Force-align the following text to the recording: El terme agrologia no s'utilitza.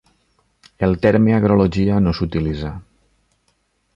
El 0.87 0.95
terme 1.03 1.35
agrologia 1.39 1.99
no 2.05 2.13
s'utilitza. 2.21 2.71